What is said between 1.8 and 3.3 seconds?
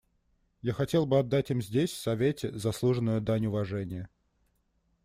в Совете, заслуженную